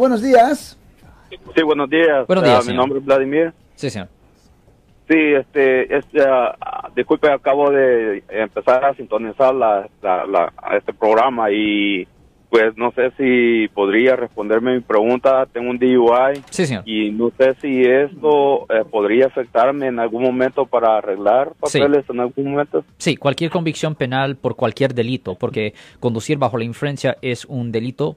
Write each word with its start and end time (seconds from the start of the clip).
Buenos 0.00 0.22
días. 0.22 0.78
Sí, 1.56 1.62
buenos 1.64 1.90
días. 1.90 2.24
Buenos 2.28 2.44
días, 2.44 2.56
Ah, 2.58 2.60
mi 2.60 2.66
señor. 2.66 2.80
nombre 2.82 3.00
es 3.00 3.04
Vladimir. 3.04 3.52
Sí, 3.74 3.90
señor. 3.90 4.06
Sí, 5.08 5.16
este, 5.18 5.92
este, 5.96 6.20
disculpe, 6.94 7.28
acabo 7.28 7.68
de 7.72 8.22
empezar 8.28 8.84
a 8.84 8.94
sintonizar 8.94 9.52
la, 9.52 9.88
la- 10.00 10.24
la- 10.24 10.52
este 10.76 10.92
programa 10.94 11.50
y 11.50 12.06
pues 12.48 12.76
no 12.76 12.92
sé 12.92 13.10
si 13.18 13.66
podría 13.74 14.14
responderme 14.14 14.74
mi 14.76 14.80
pregunta. 14.82 15.46
Tengo 15.52 15.68
un 15.68 15.78
DUI 15.80 16.42
Sí, 16.48 16.64
señor. 16.66 16.84
y 16.86 17.10
no 17.10 17.30
sé 17.36 17.56
si 17.60 17.82
esto 17.82 18.66
eh, 18.72 18.84
podría 18.88 19.26
afectarme 19.26 19.88
en 19.88 19.98
algún 19.98 20.22
momento 20.22 20.64
para 20.64 20.98
arreglar 20.98 21.50
Sí. 21.64 21.80
papeles 21.80 22.08
en 22.08 22.20
algún 22.20 22.52
momento. 22.52 22.84
Sí, 22.98 23.16
cualquier 23.16 23.50
convicción 23.50 23.96
penal 23.96 24.36
por 24.36 24.54
cualquier 24.54 24.94
delito, 24.94 25.34
porque 25.34 25.74
conducir 25.98 26.38
bajo 26.38 26.56
la 26.56 26.64
influencia 26.64 27.16
es 27.20 27.44
un 27.46 27.72
delito 27.72 28.16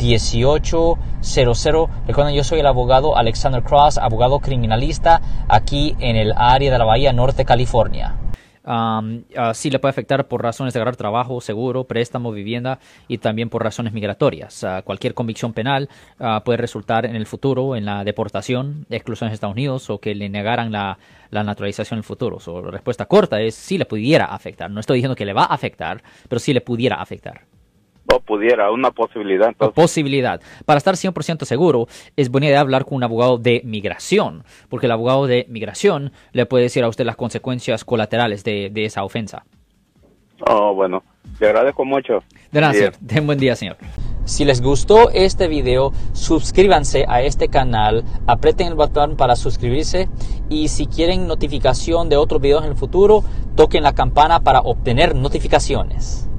1-800-530-1800. 0.00 1.88
Recuerden, 2.06 2.34
yo 2.34 2.44
soy 2.44 2.60
el 2.60 2.66
abogado 2.66 3.16
Alexander 3.16 3.62
Cross, 3.62 3.98
abogado 3.98 4.40
criminalista 4.40 5.20
aquí 5.48 5.94
en 5.98 6.16
el 6.16 6.32
área 6.36 6.72
de 6.72 6.78
la 6.78 6.84
Bahía 6.84 7.12
Norte, 7.12 7.44
California. 7.44 8.16
Sí 9.54 9.70
le 9.70 9.78
puede 9.78 9.90
afectar 9.90 10.28
por 10.28 10.42
razones 10.42 10.74
de 10.74 10.78
agarrar 10.78 10.96
trabajo, 10.96 11.40
seguro, 11.40 11.84
préstamo, 11.84 12.30
vivienda 12.30 12.78
y 13.08 13.18
también 13.18 13.48
por 13.48 13.64
razones 13.64 13.92
migratorias. 13.92 14.62
Ah, 14.64 14.82
cualquier 14.82 15.14
convicción 15.14 15.52
penal 15.52 15.88
ah, 16.18 16.42
puede 16.44 16.58
resultar 16.58 17.06
en 17.06 17.16
el 17.16 17.26
futuro 17.26 17.74
en 17.74 17.84
la 17.84 18.04
deportación, 18.04 18.86
exclusión 18.90 19.30
de 19.30 19.34
Estados 19.34 19.54
Unidos 19.54 19.90
o 19.90 19.98
que 19.98 20.14
le 20.14 20.28
negaran 20.28 20.70
la, 20.70 20.98
la 21.30 21.42
naturalización 21.42 21.96
en 21.96 22.00
el 22.00 22.04
futuro. 22.04 22.38
So, 22.38 22.62
la 22.62 22.70
respuesta 22.70 23.06
corta 23.06 23.40
es 23.40 23.54
sí 23.54 23.78
le 23.78 23.86
pudiera 23.86 24.26
afectar. 24.26 24.70
No 24.70 24.80
estoy 24.80 24.98
diciendo 24.98 25.16
que 25.16 25.24
le 25.24 25.32
va 25.32 25.44
a 25.44 25.54
afectar, 25.54 26.02
pero 26.28 26.38
sí 26.38 26.52
le 26.52 26.60
pudiera 26.60 26.96
afectar. 26.96 27.49
O 28.12 28.20
pudiera, 28.20 28.70
una 28.70 28.90
posibilidad. 28.90 29.48
Entonces, 29.48 29.74
posibilidad. 29.74 30.40
Para 30.64 30.78
estar 30.78 30.94
100% 30.94 31.44
seguro, 31.44 31.86
es 32.16 32.30
buena 32.30 32.48
idea 32.48 32.60
hablar 32.60 32.84
con 32.84 32.96
un 32.96 33.04
abogado 33.04 33.38
de 33.38 33.62
migración, 33.64 34.44
porque 34.68 34.86
el 34.86 34.92
abogado 34.92 35.26
de 35.26 35.46
migración 35.48 36.12
le 36.32 36.46
puede 36.46 36.64
decir 36.64 36.84
a 36.84 36.88
usted 36.88 37.04
las 37.04 37.16
consecuencias 37.16 37.84
colaterales 37.84 38.44
de, 38.44 38.70
de 38.70 38.84
esa 38.84 39.04
ofensa. 39.04 39.44
oh, 40.46 40.74
bueno, 40.74 41.02
le 41.38 41.46
agradezco 41.46 41.84
mucho. 41.84 42.22
De 42.50 42.60
nada, 42.60 42.72
señor. 42.72 42.92
Ten 43.06 43.26
buen 43.26 43.38
día, 43.38 43.54
señor. 43.56 43.76
Si 44.24 44.44
les 44.44 44.60
gustó 44.60 45.10
este 45.10 45.48
video, 45.48 45.92
suscríbanse 46.12 47.04
a 47.08 47.22
este 47.22 47.48
canal, 47.48 48.04
aprieten 48.26 48.68
el 48.68 48.74
botón 48.74 49.16
para 49.16 49.34
suscribirse 49.34 50.08
y 50.48 50.68
si 50.68 50.86
quieren 50.86 51.26
notificación 51.26 52.08
de 52.08 52.16
otros 52.16 52.40
videos 52.40 52.64
en 52.64 52.70
el 52.70 52.76
futuro, 52.76 53.24
toquen 53.56 53.82
la 53.82 53.94
campana 53.94 54.40
para 54.40 54.60
obtener 54.60 55.16
notificaciones. 55.16 56.29